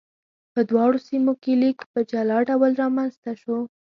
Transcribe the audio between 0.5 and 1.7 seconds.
په دواړو سیمو کې